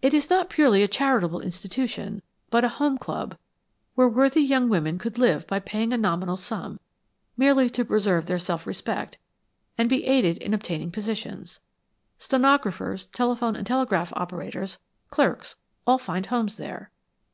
It 0.00 0.14
is 0.14 0.30
not 0.30 0.46
a 0.46 0.48
purely 0.48 0.88
charitable 0.88 1.42
institution, 1.42 2.22
but 2.48 2.64
a 2.64 2.70
home 2.80 2.96
club, 2.96 3.36
where 3.94 4.08
worthy 4.08 4.40
young 4.40 4.70
women 4.70 4.96
could 4.98 5.18
live 5.18 5.46
by 5.46 5.60
paying 5.60 5.92
a 5.92 5.98
nominal 5.98 6.38
sum 6.38 6.80
merely 7.36 7.68
to 7.68 7.84
preserve 7.84 8.24
their 8.24 8.38
self 8.38 8.66
respect 8.66 9.18
and 9.76 9.86
be 9.86 10.06
aided 10.06 10.38
in 10.38 10.54
obtaining 10.54 10.90
positions. 10.90 11.60
Stenographers, 12.16 13.04
telephone 13.08 13.54
and 13.54 13.66
telegraph 13.66 14.14
operators, 14.16 14.78
clerks, 15.10 15.56
all 15.86 15.98
find 15.98 16.24
homes 16.24 16.56
there. 16.56 16.90